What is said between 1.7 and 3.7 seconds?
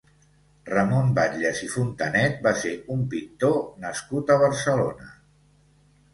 Fontanet va ser un pintor